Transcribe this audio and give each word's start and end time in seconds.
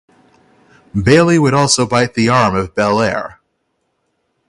Bayley 0.99 1.37
would 1.37 1.53
also 1.53 1.85
bite 1.85 2.15
the 2.15 2.27
arm 2.27 2.55
of 2.55 2.73
Belair. 2.73 3.39